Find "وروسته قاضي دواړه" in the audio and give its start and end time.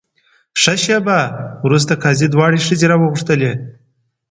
1.65-2.57